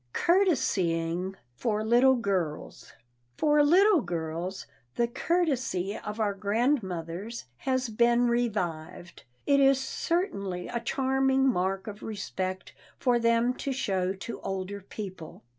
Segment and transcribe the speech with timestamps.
[0.15, 2.93] [Sidenote: COURTESYING FOR LITTLE GIRLS]
[3.37, 9.25] For little girls, the courtesy of our grandmothers has been revived.
[9.45, 15.43] It is certainly a charming mark of respect for them to show to older people.